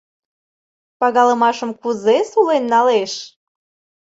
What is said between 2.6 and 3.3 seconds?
налеш?